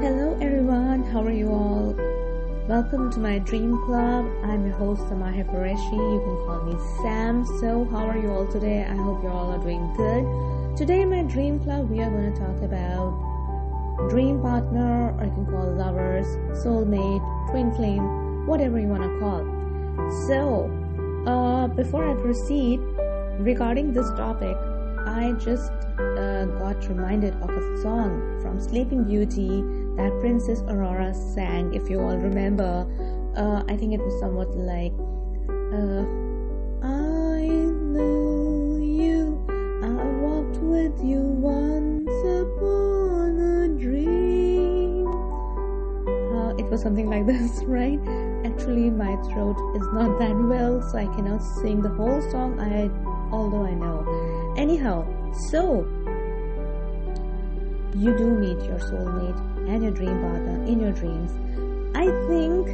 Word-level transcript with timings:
Hello 0.00 0.34
everyone, 0.40 1.02
how 1.02 1.22
are 1.22 1.30
you 1.30 1.50
all? 1.50 1.94
Welcome 2.66 3.12
to 3.12 3.18
my 3.18 3.38
dream 3.38 3.76
club. 3.84 4.24
I'm 4.42 4.66
your 4.66 4.74
host 4.74 5.02
Samahir 5.02 5.44
Qureshi. 5.44 5.92
You 5.92 6.20
can 6.24 6.36
call 6.46 6.62
me 6.64 6.74
Sam. 7.02 7.44
So, 7.60 7.84
how 7.90 8.06
are 8.06 8.16
you 8.16 8.30
all 8.30 8.46
today? 8.46 8.82
I 8.82 8.94
hope 8.94 9.22
you 9.22 9.28
all 9.28 9.52
are 9.52 9.58
doing 9.58 9.92
good. 9.98 10.24
Today 10.78 11.02
in 11.02 11.10
my 11.10 11.22
dream 11.24 11.60
club, 11.60 11.90
we 11.90 12.00
are 12.00 12.08
going 12.08 12.32
to 12.32 12.38
talk 12.40 12.62
about 12.62 13.12
dream 14.08 14.40
partner, 14.40 15.10
or 15.20 15.26
can 15.34 15.44
call 15.44 15.70
lovers, 15.70 16.26
soulmate, 16.64 17.50
twin 17.50 17.70
flame, 17.74 18.46
whatever 18.46 18.80
you 18.80 18.88
want 18.88 19.02
to 19.02 19.18
call. 19.20 19.44
So, 20.28 20.72
uh, 21.26 21.66
before 21.66 22.10
I 22.10 22.14
proceed 22.22 22.80
regarding 23.38 23.92
this 23.92 24.08
topic, 24.12 24.56
I 25.10 25.32
just 25.32 25.72
uh, 25.98 26.44
got 26.62 26.88
reminded 26.88 27.34
of 27.42 27.50
a 27.50 27.82
song 27.82 28.38
from 28.40 28.60
Sleeping 28.60 29.02
Beauty 29.02 29.64
that 29.96 30.16
Princess 30.20 30.60
Aurora 30.68 31.12
sang. 31.12 31.74
If 31.74 31.90
you 31.90 32.00
all 32.00 32.16
remember, 32.16 32.86
uh, 33.36 33.64
I 33.66 33.76
think 33.76 33.92
it 33.92 34.00
was 34.00 34.18
somewhat 34.20 34.54
like, 34.56 34.92
uh, 35.74 36.06
I 36.86 37.42
know 37.90 38.78
you, 38.78 39.44
I 39.82 40.04
walked 40.22 40.58
with 40.58 41.02
you 41.02 41.18
once 41.18 42.08
upon 42.38 43.34
a 43.40 43.68
dream. 43.80 45.08
Uh, 46.38 46.54
it 46.54 46.70
was 46.70 46.80
something 46.80 47.10
like 47.10 47.26
this, 47.34 47.64
right? 47.64 47.98
Actually, 48.46 48.90
my 48.90 49.16
throat 49.26 49.58
is 49.74 49.86
not 49.92 50.20
that 50.20 50.36
well, 50.36 50.80
so 50.80 50.98
I 50.98 51.06
cannot 51.16 51.42
sing 51.42 51.82
the 51.82 51.90
whole 51.90 52.22
song. 52.30 52.60
I, 52.60 52.88
although 53.34 53.64
I 53.64 53.74
know. 53.74 54.29
Anyhow, 54.60 55.06
so 55.48 55.88
you 57.96 58.14
do 58.14 58.28
meet 58.28 58.60
your 58.68 58.78
soulmate 58.78 59.40
and 59.66 59.82
your 59.82 59.90
dream 59.90 60.20
partner 60.20 60.62
in 60.66 60.78
your 60.78 60.92
dreams. 60.92 61.32
I 61.96 62.04
think 62.28 62.68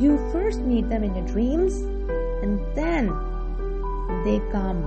you 0.00 0.18
first 0.30 0.60
meet 0.60 0.88
them 0.88 1.02
in 1.02 1.16
your 1.16 1.26
dreams 1.26 1.74
and 2.44 2.60
then 2.76 3.08
they 4.22 4.38
come, 4.52 4.84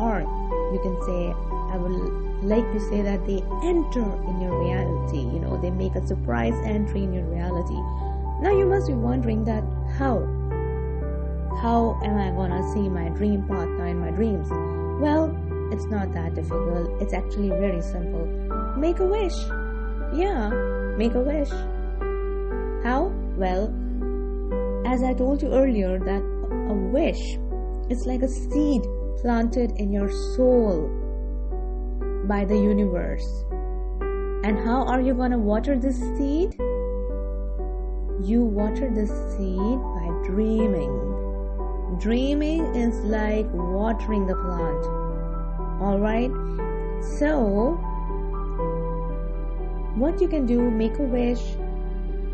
or 0.00 0.20
you 0.72 0.80
can 0.82 0.96
say, 1.04 1.34
I 1.70 1.76
would 1.76 1.92
like 2.42 2.64
to 2.72 2.80
say 2.88 3.02
that 3.02 3.26
they 3.26 3.44
enter 3.62 4.08
in 4.24 4.40
your 4.40 4.58
reality. 4.58 5.18
You 5.18 5.40
know, 5.40 5.60
they 5.60 5.70
make 5.70 5.96
a 5.96 6.06
surprise 6.06 6.54
entry 6.64 7.02
in 7.02 7.12
your 7.12 7.24
reality. 7.24 7.76
Now 8.40 8.56
you 8.56 8.64
must 8.64 8.86
be 8.86 8.94
wondering 8.94 9.44
that 9.44 9.64
how? 9.98 10.24
How 11.60 12.00
am 12.02 12.16
I 12.16 12.30
gonna 12.30 12.72
see 12.72 12.88
my 12.88 13.10
dream 13.10 13.42
partner 13.42 13.86
in 13.86 13.98
my 13.98 14.10
dreams? 14.10 14.48
Well, 15.00 15.34
it's 15.72 15.86
not 15.86 16.12
that 16.14 16.34
difficult. 16.34 17.02
It's 17.02 17.12
actually 17.12 17.48
very 17.48 17.82
simple. 17.82 18.26
Make 18.76 19.00
a 19.00 19.06
wish. 19.06 19.34
Yeah, 20.12 20.50
make 20.96 21.14
a 21.14 21.20
wish. 21.20 21.50
How? 22.84 23.12
Well, 23.36 23.74
as 24.86 25.02
I 25.02 25.14
told 25.14 25.42
you 25.42 25.52
earlier, 25.52 25.98
that 25.98 26.22
a 26.70 26.74
wish 26.74 27.20
is 27.90 28.06
like 28.06 28.22
a 28.22 28.28
seed 28.28 28.82
planted 29.20 29.72
in 29.76 29.92
your 29.92 30.10
soul 30.36 30.88
by 32.28 32.44
the 32.44 32.56
universe. 32.56 33.26
And 34.44 34.58
how 34.58 34.84
are 34.84 35.00
you 35.00 35.14
gonna 35.14 35.38
water 35.38 35.78
this 35.78 35.98
seed? 36.16 36.54
You 38.22 38.44
water 38.44 38.90
the 38.94 39.06
seed 39.06 39.78
by 39.96 40.28
dreaming. 40.28 41.13
Dreaming 41.98 42.74
is 42.74 42.98
like 43.04 43.46
watering 43.52 44.26
the 44.26 44.34
plant. 44.34 44.84
Alright? 45.80 46.30
So, 47.18 47.78
what 49.94 50.20
you 50.20 50.28
can 50.28 50.44
do, 50.44 50.70
make 50.70 50.98
a 50.98 51.02
wish, 51.02 51.40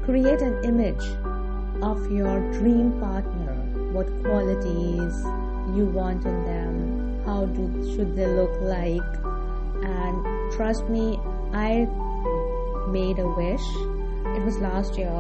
create 0.04 0.40
an 0.40 0.64
image 0.64 1.04
of 1.82 2.10
your 2.10 2.40
dream 2.52 2.98
partner, 3.00 3.54
what 3.92 4.06
qualities 4.22 5.14
you 5.76 5.90
want 5.92 6.24
in 6.24 6.44
them, 6.44 7.22
how 7.26 7.44
do, 7.46 7.94
should 7.94 8.16
they 8.16 8.26
look 8.26 8.52
like, 8.62 9.02
and 9.84 10.52
trust 10.52 10.88
me, 10.88 11.18
I 11.52 11.86
made 12.88 13.18
a 13.18 13.28
wish. 13.28 13.66
It 14.36 14.44
was 14.44 14.58
last 14.58 14.96
year, 14.96 15.10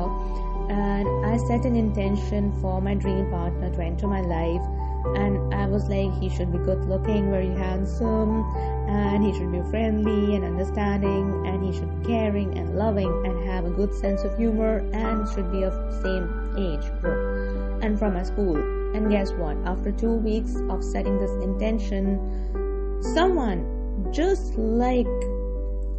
and 0.70 1.26
I 1.26 1.36
set 1.36 1.64
an 1.64 1.76
intention 1.76 2.52
for 2.60 2.80
my 2.80 2.94
dream 2.94 3.28
partner 3.30 3.70
to 3.70 3.82
enter 3.82 4.06
my 4.06 4.20
life 4.20 4.62
and 5.04 5.54
I 5.54 5.66
was 5.66 5.88
like, 5.88 6.12
he 6.20 6.28
should 6.28 6.52
be 6.52 6.58
good 6.58 6.84
looking, 6.84 7.30
very 7.30 7.48
handsome, 7.48 8.44
and 8.88 9.24
he 9.24 9.32
should 9.32 9.50
be 9.50 9.62
friendly 9.70 10.36
and 10.36 10.44
understanding, 10.44 11.46
and 11.46 11.64
he 11.64 11.72
should 11.72 12.02
be 12.02 12.08
caring 12.08 12.58
and 12.58 12.76
loving, 12.76 13.10
and 13.24 13.42
have 13.48 13.64
a 13.64 13.70
good 13.70 13.94
sense 13.94 14.22
of 14.22 14.36
humor, 14.36 14.78
and 14.92 15.28
should 15.30 15.50
be 15.50 15.62
of 15.62 15.72
same 16.02 16.54
age 16.58 16.84
group, 17.00 17.82
and 17.82 17.98
from 17.98 18.14
my 18.14 18.22
school. 18.22 18.56
And 18.94 19.10
guess 19.10 19.32
what? 19.32 19.56
After 19.64 19.90
two 19.90 20.12
weeks 20.12 20.54
of 20.68 20.84
setting 20.84 21.18
this 21.18 21.32
intention, 21.42 23.00
someone 23.14 24.12
just 24.12 24.56
like 24.56 25.06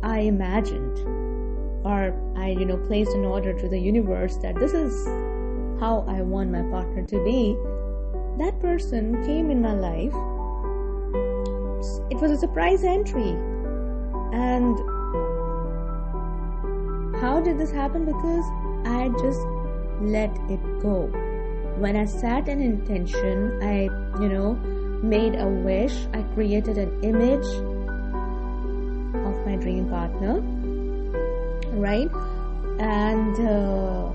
I 0.04 0.20
imagined, 0.20 0.98
or 1.84 2.14
I, 2.38 2.50
you 2.50 2.66
know, 2.66 2.78
placed 2.78 3.14
an 3.14 3.26
order 3.26 3.54
to 3.54 3.68
the 3.68 3.80
universe 3.80 4.38
that 4.38 4.56
this 4.56 4.74
is 4.74 5.06
how 5.80 6.06
I 6.08 6.22
want 6.22 6.52
my 6.52 6.62
partner 6.64 7.04
to 7.06 7.24
be 7.24 7.58
that 8.38 8.60
person 8.60 9.24
came 9.26 9.52
in 9.52 9.62
my 9.62 9.74
life. 9.74 10.14
It 12.10 12.18
was 12.18 12.32
a 12.32 12.38
surprise 12.38 12.84
entry. 12.84 13.36
And 14.34 14.78
how 17.22 17.42
did 17.42 17.60
this 17.60 17.72
happen? 17.72 18.06
Because 18.06 18.46
I 18.86 19.10
just 19.22 19.42
let 20.02 20.32
it 20.50 20.62
go. 20.80 21.10
When 21.78 21.96
I 21.96 22.06
set 22.06 22.48
an 22.48 22.62
intention, 22.62 23.62
I, 23.62 23.84
you 24.22 24.30
know, 24.30 24.54
made 25.04 25.36
a 25.36 25.48
wish, 25.48 25.96
I 26.14 26.24
created 26.34 26.78
an 26.78 27.04
image 27.04 27.46
of 29.26 29.46
my 29.46 29.56
dream 29.58 29.90
partner, 29.90 30.42
right? 31.74 32.12
And, 32.80 33.36
uh, 33.40 34.12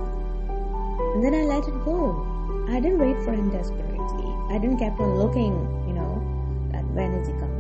and 1.15 1.25
then 1.25 1.34
I 1.34 1.43
let 1.44 1.67
it 1.69 1.84
go. 1.84 2.27
I 2.69 2.81
didn't 2.81 2.99
wait 2.99 3.17
for 3.25 3.33
him 3.33 3.50
desperately. 3.50 4.33
I 4.50 4.59
didn't 4.59 4.78
keep 4.78 4.99
on 5.00 5.17
looking, 5.17 5.55
you 5.87 5.94
know, 5.94 6.22
when 6.97 7.12
is 7.15 7.28
he 7.28 7.34
coming? 7.34 7.56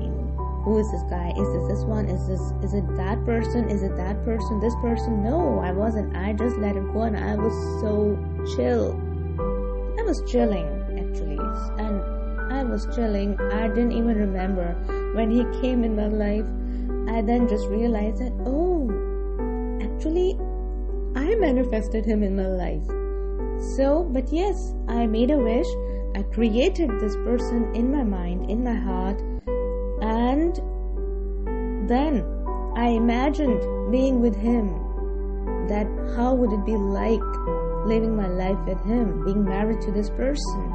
Who 0.64 0.78
is 0.78 0.90
this 0.90 1.02
guy? 1.04 1.30
Is 1.36 1.48
this 1.52 1.78
this 1.78 1.84
one? 1.84 2.06
Is 2.06 2.26
this 2.26 2.40
is 2.64 2.74
it 2.74 2.88
that 2.96 3.24
person? 3.24 3.68
Is 3.70 3.82
it 3.82 3.94
that 3.96 4.24
person? 4.24 4.58
This 4.58 4.74
person? 4.80 5.22
No, 5.22 5.60
I 5.60 5.70
wasn't. 5.70 6.16
I 6.16 6.32
just 6.32 6.56
let 6.56 6.74
it 6.74 6.92
go 6.92 7.02
and 7.02 7.16
I 7.16 7.36
was 7.36 7.54
so 7.80 8.18
chill. 8.56 8.98
I 10.00 10.02
was 10.02 10.22
chilling 10.26 10.66
actually. 10.98 11.38
And 11.78 12.02
I 12.52 12.64
was 12.64 12.88
chilling. 12.96 13.38
I 13.52 13.68
didn't 13.68 13.92
even 13.92 14.16
remember 14.16 14.72
when 15.14 15.30
he 15.30 15.44
came 15.60 15.84
in 15.84 15.94
my 15.94 16.08
life. 16.08 16.48
I 17.14 17.22
then 17.22 17.46
just 17.46 17.68
realized 17.68 18.18
that 18.18 18.32
oh 18.44 18.65
actually 20.06 20.38
I 21.16 21.34
manifested 21.36 22.04
him 22.04 22.22
in 22.22 22.36
my 22.36 22.46
life. 22.46 22.86
So, 23.76 24.04
but 24.04 24.32
yes, 24.32 24.74
I 24.88 25.06
made 25.06 25.30
a 25.30 25.38
wish 25.38 25.66
I 26.14 26.22
created 26.22 26.90
this 27.00 27.16
person 27.16 27.74
in 27.74 27.90
my 27.90 28.04
mind, 28.04 28.50
in 28.50 28.62
my 28.62 28.74
heart, 28.74 29.20
and 30.00 30.54
then 31.88 32.24
I 32.76 32.88
imagined 32.88 33.90
being 33.90 34.20
with 34.20 34.36
him. 34.36 34.82
That 35.68 35.86
how 36.16 36.34
would 36.34 36.52
it 36.52 36.64
be 36.64 36.76
like 36.76 37.20
living 37.86 38.14
my 38.14 38.28
life 38.28 38.58
with 38.66 38.80
him, 38.84 39.24
being 39.24 39.44
married 39.44 39.80
to 39.82 39.90
this 39.90 40.10
person? 40.10 40.72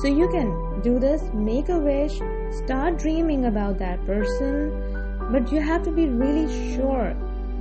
So 0.00 0.06
you 0.06 0.28
can 0.28 0.80
do 0.80 0.98
this, 0.98 1.22
make 1.34 1.68
a 1.68 1.78
wish, 1.78 2.20
start 2.64 2.98
dreaming 2.98 3.44
about 3.44 3.78
that 3.78 4.04
person, 4.06 4.72
but 5.30 5.52
you 5.52 5.60
have 5.60 5.82
to 5.82 5.90
be 5.90 6.06
really 6.06 6.48
sure. 6.74 7.14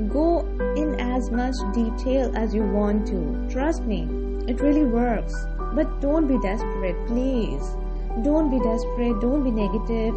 Go 0.07 0.47
in 0.77 0.98
as 1.19 1.29
much 1.31 1.55
detail 1.73 2.31
as 2.33 2.55
you 2.55 2.63
want 2.63 3.05
to. 3.05 3.19
Trust 3.51 3.83
me, 3.83 4.03
it 4.47 4.61
really 4.61 4.85
works. 4.85 5.35
But 5.75 5.99
don't 5.99 6.27
be 6.27 6.39
desperate, 6.39 6.95
please. 7.07 7.75
Don't 8.23 8.49
be 8.49 8.59
desperate, 8.59 9.19
don't 9.19 9.43
be 9.43 9.51
negative. 9.51 10.15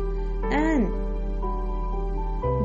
And 0.53 0.87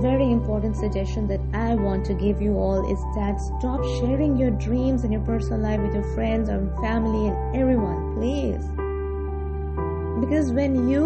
very 0.04 0.32
important 0.32 0.76
suggestion 0.76 1.28
that 1.28 1.42
I 1.54 1.74
want 1.74 2.06
to 2.06 2.14
give 2.14 2.40
you 2.40 2.58
all 2.58 2.86
is 2.92 3.02
that 3.16 3.42
stop 3.42 3.84
sharing 3.98 4.38
your 4.38 4.52
dreams 4.52 5.04
and 5.04 5.12
your 5.12 5.24
personal 5.24 5.60
life 5.60 5.80
with 5.80 5.96
your 5.96 6.08
friends 6.14 6.48
or 6.48 6.60
family 6.80 7.30
and 7.30 7.56
everyone, 7.56 8.14
please. 8.18 8.64
Because 10.24 10.52
when 10.52 10.88
you 10.88 11.06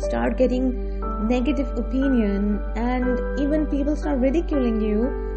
start 0.00 0.36
getting 0.36 0.98
negative 1.28 1.68
opinion 1.78 2.60
and 2.74 3.38
even 3.38 3.66
people 3.66 3.94
start 3.94 4.18
ridiculing 4.18 4.80
you 4.80 5.31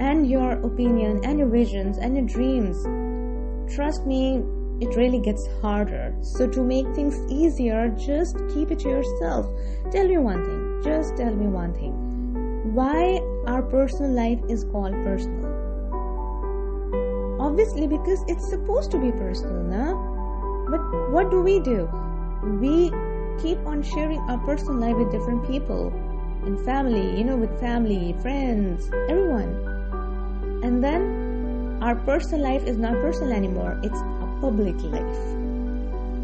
and 0.00 0.28
your 0.28 0.52
opinion 0.64 1.20
and 1.24 1.38
your 1.38 1.48
visions 1.48 1.98
and 1.98 2.16
your 2.16 2.26
dreams 2.26 2.84
trust 3.72 4.06
me, 4.06 4.42
it 4.80 4.96
really 4.96 5.18
gets 5.20 5.46
harder. 5.60 6.14
So, 6.20 6.46
to 6.48 6.62
make 6.62 6.86
things 6.94 7.18
easier, 7.30 7.88
just 7.90 8.36
keep 8.52 8.70
it 8.70 8.80
to 8.80 8.88
yourself. 8.88 9.46
Tell 9.90 10.06
me 10.06 10.18
one 10.18 10.44
thing. 10.44 10.82
Just 10.82 11.16
tell 11.16 11.34
me 11.34 11.46
one 11.46 11.72
thing. 11.74 11.92
Why 12.74 13.20
our 13.46 13.62
personal 13.62 14.10
life 14.10 14.40
is 14.48 14.64
called 14.64 14.94
personal? 15.04 15.62
Obviously, 17.40 17.86
because 17.86 18.24
it's 18.26 18.48
supposed 18.48 18.90
to 18.92 18.98
be 18.98 19.12
personal, 19.12 19.62
na? 19.62 19.94
But 20.70 21.12
what 21.12 21.30
do 21.30 21.40
we 21.42 21.60
do? 21.60 21.88
We 22.60 22.90
keep 23.40 23.58
on 23.66 23.82
sharing 23.82 24.20
our 24.20 24.38
personal 24.38 24.76
life 24.76 24.96
with 24.96 25.12
different 25.12 25.46
people 25.46 25.92
in 26.46 26.62
family, 26.64 27.16
you 27.16 27.24
know, 27.24 27.36
with 27.36 27.58
family, 27.60 28.14
friends, 28.22 28.90
everyone. 29.08 29.73
And 30.64 30.82
then 30.82 31.78
our 31.82 31.94
personal 31.94 32.42
life 32.42 32.66
is 32.66 32.78
not 32.78 32.94
personal 32.94 33.34
anymore, 33.34 33.78
it's 33.82 34.00
a 34.00 34.38
public 34.40 34.74
life. 34.82 35.20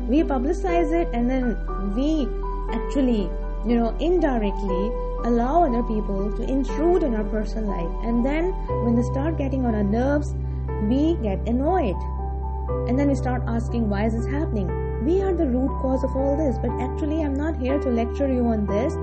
We 0.08 0.22
publicize 0.22 0.92
it 0.92 1.08
and 1.12 1.28
then 1.28 1.56
we 1.94 2.26
actually, 2.72 3.28
you 3.68 3.76
know, 3.76 3.94
indirectly 4.00 4.90
allow 5.24 5.64
other 5.64 5.82
people 5.82 6.32
to 6.38 6.42
intrude 6.42 7.02
in 7.02 7.14
our 7.14 7.24
personal 7.24 7.68
life. 7.68 8.04
And 8.08 8.24
then 8.24 8.52
when 8.84 8.96
they 8.96 9.02
start 9.02 9.36
getting 9.36 9.66
on 9.66 9.74
our 9.74 9.84
nerves, 9.84 10.34
we 10.88 11.16
get 11.22 11.38
annoyed. 11.46 12.00
And 12.88 12.98
then 12.98 13.08
we 13.08 13.14
start 13.14 13.42
asking, 13.46 13.90
why 13.90 14.06
is 14.06 14.14
this 14.14 14.26
happening? 14.26 14.68
We 15.04 15.20
are 15.20 15.34
the 15.34 15.46
root 15.46 15.68
cause 15.82 16.02
of 16.02 16.16
all 16.16 16.36
this. 16.38 16.56
But 16.56 16.70
actually, 16.80 17.22
I'm 17.22 17.34
not 17.34 17.56
here 17.56 17.78
to 17.78 17.90
lecture 17.90 18.32
you 18.32 18.46
on 18.46 18.64
this. 18.64 18.94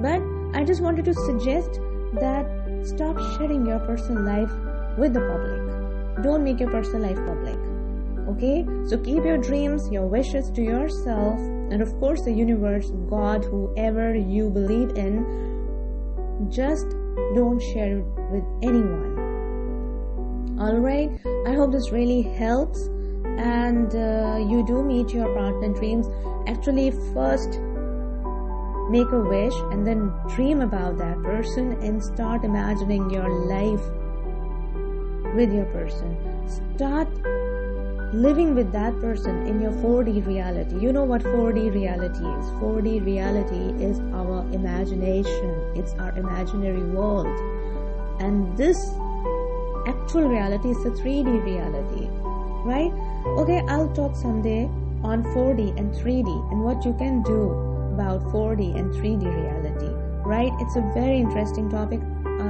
But 0.00 0.22
I 0.58 0.64
just 0.64 0.80
wanted 0.80 1.04
to 1.04 1.14
suggest 1.14 1.78
that 2.14 2.46
stop 2.84 3.18
sharing 3.36 3.66
your 3.66 3.80
personal 3.80 4.22
life 4.22 4.50
with 4.98 5.14
the 5.14 5.20
public. 5.20 6.24
Don't 6.24 6.42
make 6.42 6.60
your 6.60 6.70
personal 6.70 7.02
life 7.02 7.24
public. 7.26 7.58
Okay? 8.28 8.66
So 8.88 8.98
keep 8.98 9.24
your 9.24 9.38
dreams, 9.38 9.88
your 9.90 10.06
wishes 10.06 10.50
to 10.50 10.62
yourself, 10.62 11.38
and 11.38 11.80
of 11.80 11.92
course, 11.98 12.22
the 12.22 12.32
universe, 12.32 12.90
God, 13.08 13.44
whoever 13.44 14.14
you 14.14 14.50
believe 14.50 14.90
in. 14.96 15.24
Just 16.50 16.88
don't 17.34 17.60
share 17.60 17.98
it 17.98 18.04
with 18.30 18.44
anyone. 18.62 19.18
Alright, 20.60 21.10
I 21.46 21.54
hope 21.54 21.72
this 21.72 21.92
really 21.92 22.22
helps 22.22 22.88
and 23.38 23.94
uh, 23.94 24.38
you 24.50 24.64
do 24.66 24.82
meet 24.82 25.10
your 25.10 25.32
partner 25.34 25.72
dreams. 25.72 26.06
Actually, 26.48 26.90
first 27.14 27.60
make 28.90 29.10
a 29.12 29.20
wish 29.20 29.54
and 29.70 29.86
then 29.86 30.10
dream 30.34 30.60
about 30.62 30.96
that 30.98 31.22
person 31.22 31.72
and 31.82 32.02
start 32.02 32.44
imagining 32.44 33.08
your 33.10 33.28
life 33.46 33.84
with 35.34 35.52
your 35.52 35.66
person. 35.66 36.16
Start 36.76 37.08
living 38.12 38.54
with 38.54 38.72
that 38.72 38.98
person 39.00 39.46
in 39.46 39.60
your 39.60 39.72
4D 39.72 40.26
reality. 40.26 40.78
You 40.78 40.92
know 40.92 41.04
what 41.04 41.22
4D 41.22 41.74
reality 41.74 42.24
is? 42.24 42.46
4D 42.60 43.04
reality 43.04 43.84
is 43.84 43.98
our 44.14 44.40
imagination, 44.52 45.72
it's 45.76 45.92
our 45.94 46.16
imaginary 46.16 46.82
world. 46.82 47.26
And 48.20 48.56
this 48.56 48.78
actual 49.86 50.28
reality 50.28 50.70
is 50.70 50.84
a 50.86 50.90
3D 50.90 51.44
reality, 51.44 52.08
right? 52.64 52.92
Okay, 53.38 53.62
I'll 53.68 53.92
talk 53.94 54.16
someday 54.16 54.64
on 55.02 55.22
4D 55.34 55.78
and 55.78 55.92
3D 55.92 56.50
and 56.50 56.64
what 56.64 56.84
you 56.84 56.94
can 56.94 57.22
do 57.22 57.50
about 57.92 58.22
4D 58.32 58.78
and 58.78 58.92
3D 58.94 59.22
reality, 59.22 59.92
right? 60.24 60.50
It's 60.60 60.76
a 60.76 60.82
very 60.94 61.18
interesting 61.18 61.68
topic. 61.68 62.00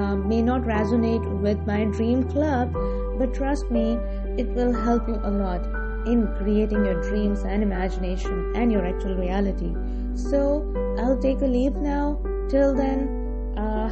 Uh, 0.08 0.16
may 0.16 0.40
not 0.40 0.62
resonate 0.62 1.24
with 1.42 1.58
my 1.66 1.84
dream 1.84 2.22
club, 2.30 2.72
but 3.18 3.34
trust 3.34 3.70
me, 3.70 3.98
it 4.38 4.48
will 4.48 4.72
help 4.72 5.06
you 5.06 5.16
a 5.22 5.30
lot 5.30 5.62
in 6.06 6.26
creating 6.38 6.82
your 6.82 7.02
dreams 7.02 7.42
and 7.42 7.62
imagination 7.62 8.52
and 8.56 8.72
your 8.72 8.86
actual 8.86 9.14
reality. 9.16 9.74
So, 10.14 10.64
I'll 10.98 11.18
take 11.18 11.42
a 11.42 11.46
leave 11.46 11.74
now. 11.76 12.18
Till 12.48 12.74
then, 12.74 13.54
uh, 13.58 13.90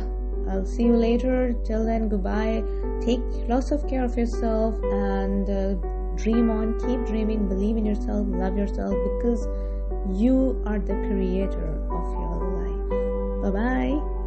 I'll 0.49 0.65
see 0.65 0.85
you 0.85 0.97
later. 0.97 1.55
Till 1.65 1.85
then, 1.85 2.09
goodbye. 2.09 2.65
Take 3.03 3.21
lots 3.47 3.71
of 3.71 3.87
care 3.87 4.05
of 4.05 4.17
yourself 4.17 4.75
and 4.85 5.51
uh, 5.51 5.75
dream 6.17 6.51
on. 6.51 6.81
Keep 6.81 7.05
dreaming. 7.07 7.47
Believe 7.47 7.77
in 7.77 7.85
yourself. 7.85 8.27
Love 8.27 8.57
yourself 8.57 8.95
because 9.19 9.47
you 10.19 10.63
are 10.65 10.79
the 10.79 10.95
creator 10.95 11.69
of 11.91 12.05
your 12.17 12.37
life. 12.59 13.53
Bye 13.53 13.59
bye. 13.61 13.76